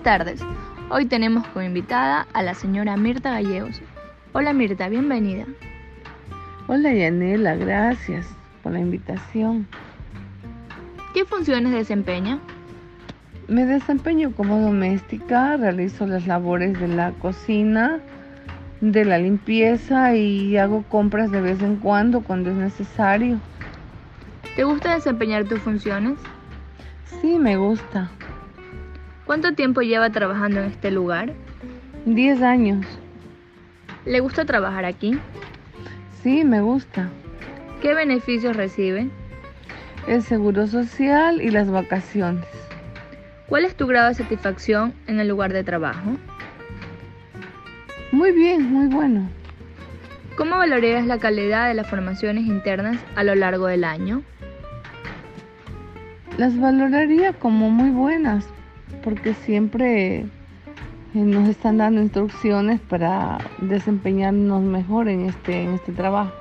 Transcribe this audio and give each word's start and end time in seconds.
tardes. 0.00 0.40
Hoy 0.90 1.06
tenemos 1.06 1.46
como 1.48 1.64
invitada 1.64 2.26
a 2.32 2.42
la 2.42 2.54
señora 2.54 2.96
Mirta 2.96 3.30
Gallegos. 3.30 3.80
Hola 4.32 4.52
Mirta, 4.52 4.88
bienvenida. 4.88 5.46
Hola 6.66 6.92
Yanela, 6.92 7.56
gracias 7.56 8.26
por 8.62 8.72
la 8.72 8.80
invitación. 8.80 9.66
¿Qué 11.12 11.24
funciones 11.24 11.72
desempeña? 11.72 12.38
Me 13.48 13.66
desempeño 13.66 14.32
como 14.32 14.58
doméstica, 14.58 15.56
realizo 15.56 16.06
las 16.06 16.26
labores 16.26 16.78
de 16.80 16.88
la 16.88 17.12
cocina, 17.12 18.00
de 18.80 19.04
la 19.04 19.18
limpieza 19.18 20.14
y 20.14 20.56
hago 20.56 20.82
compras 20.84 21.30
de 21.30 21.40
vez 21.40 21.62
en 21.62 21.76
cuando 21.76 22.22
cuando 22.22 22.50
es 22.50 22.56
necesario. 22.56 23.38
¿Te 24.56 24.64
gusta 24.64 24.94
desempeñar 24.94 25.44
tus 25.44 25.60
funciones? 25.60 26.18
Sí, 27.20 27.38
me 27.38 27.56
gusta. 27.56 28.10
¿Cuánto 29.26 29.54
tiempo 29.54 29.80
lleva 29.80 30.10
trabajando 30.10 30.60
en 30.60 30.66
este 30.66 30.90
lugar? 30.90 31.32
Diez 32.04 32.42
años. 32.42 32.84
¿Le 34.04 34.20
gusta 34.20 34.44
trabajar 34.44 34.84
aquí? 34.84 35.18
Sí, 36.22 36.44
me 36.44 36.60
gusta. 36.60 37.08
¿Qué 37.80 37.94
beneficios 37.94 38.54
recibe? 38.54 39.08
El 40.06 40.22
seguro 40.22 40.66
social 40.66 41.40
y 41.40 41.50
las 41.50 41.70
vacaciones. 41.70 42.44
¿Cuál 43.48 43.64
es 43.64 43.74
tu 43.74 43.86
grado 43.86 44.08
de 44.08 44.14
satisfacción 44.14 44.92
en 45.06 45.20
el 45.20 45.28
lugar 45.28 45.54
de 45.54 45.64
trabajo? 45.64 46.16
Muy 48.12 48.32
bien, 48.32 48.70
muy 48.70 48.88
bueno. 48.88 49.28
¿Cómo 50.36 50.58
valorarías 50.58 51.06
la 51.06 51.18
calidad 51.18 51.68
de 51.68 51.74
las 51.74 51.88
formaciones 51.88 52.44
internas 52.44 52.98
a 53.16 53.24
lo 53.24 53.34
largo 53.34 53.68
del 53.68 53.84
año? 53.84 54.22
Las 56.36 56.58
valoraría 56.58 57.32
como 57.32 57.70
muy 57.70 57.90
buenas, 57.90 58.46
porque 59.04 59.34
siempre 59.34 60.20
eh, 60.20 60.26
nos 61.14 61.48
están 61.48 61.76
dando 61.76 62.00
instrucciones 62.00 62.80
para 62.80 63.38
desempeñarnos 63.60 64.62
mejor 64.62 65.08
en 65.08 65.26
este, 65.26 65.62
en 65.62 65.74
este 65.74 65.92
trabajo. 65.92 66.32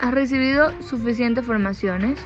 ¿Has 0.00 0.14
recibido 0.14 0.70
suficientes 0.80 1.44
formaciones? 1.44 2.18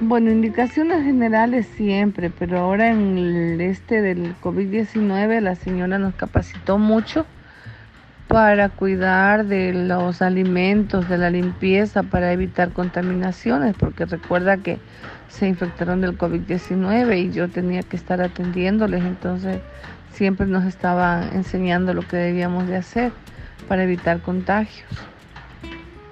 Bueno, 0.00 0.32
indicaciones 0.32 1.04
generales 1.04 1.66
siempre, 1.76 2.30
pero 2.30 2.58
ahora 2.58 2.90
en 2.90 3.18
el 3.18 3.60
este 3.60 4.02
del 4.02 4.34
COVID-19 4.40 5.40
la 5.40 5.54
señora 5.54 5.98
nos 5.98 6.14
capacitó 6.14 6.78
mucho 6.78 7.24
para 8.28 8.68
cuidar 8.70 9.44
de 9.44 9.74
los 9.74 10.22
alimentos, 10.22 11.08
de 11.08 11.18
la 11.18 11.30
limpieza, 11.30 12.02
para 12.02 12.32
evitar 12.32 12.72
contaminaciones, 12.72 13.74
porque 13.76 14.06
recuerda 14.06 14.56
que 14.56 14.78
se 15.28 15.48
infectaron 15.48 16.00
del 16.00 16.16
COVID-19 16.16 17.18
y 17.18 17.32
yo 17.32 17.48
tenía 17.48 17.82
que 17.82 17.96
estar 17.96 18.20
atendiéndoles, 18.20 19.04
entonces 19.04 19.60
siempre 20.12 20.46
nos 20.46 20.64
estaban 20.64 21.34
enseñando 21.34 21.94
lo 21.94 22.02
que 22.02 22.16
debíamos 22.16 22.66
de 22.66 22.76
hacer 22.76 23.12
para 23.68 23.84
evitar 23.84 24.20
contagios. 24.20 24.88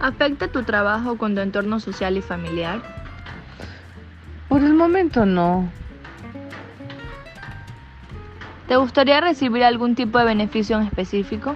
¿Afecta 0.00 0.48
tu 0.48 0.64
trabajo 0.64 1.16
con 1.16 1.34
tu 1.34 1.40
entorno 1.40 1.80
social 1.80 2.16
y 2.16 2.22
familiar? 2.22 2.82
Por 4.48 4.62
el 4.62 4.74
momento 4.74 5.24
no. 5.24 5.68
¿Te 8.68 8.76
gustaría 8.76 9.20
recibir 9.20 9.62
algún 9.62 9.94
tipo 9.94 10.18
de 10.18 10.24
beneficio 10.24 10.76
en 10.76 10.86
específico? 10.86 11.54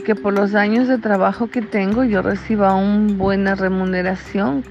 Que 0.00 0.14
por 0.16 0.32
los 0.32 0.54
años 0.54 0.88
de 0.88 0.96
trabajo 0.96 1.48
que 1.48 1.60
tengo 1.60 2.02
yo 2.02 2.22
reciba 2.22 2.74
una 2.74 3.14
buena 3.14 3.54
remuneración 3.54 4.64